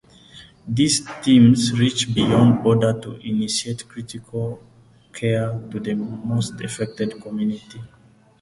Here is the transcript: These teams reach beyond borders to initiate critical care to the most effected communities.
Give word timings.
These 0.67 1.07
teams 1.21 1.79
reach 1.79 2.11
beyond 2.15 2.63
borders 2.63 3.03
to 3.03 3.17
initiate 3.17 3.87
critical 3.87 4.59
care 5.13 5.51
to 5.69 5.79
the 5.79 5.93
most 5.93 6.59
effected 6.59 7.21
communities. 7.21 7.83